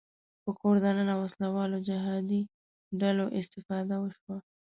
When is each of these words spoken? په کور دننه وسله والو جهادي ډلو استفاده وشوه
په 0.43 0.49
کور 0.59 0.75
دننه 0.85 1.13
وسله 1.21 1.47
والو 1.55 1.77
جهادي 1.89 2.41
ډلو 3.01 3.25
استفاده 3.39 3.95
وشوه 3.99 4.37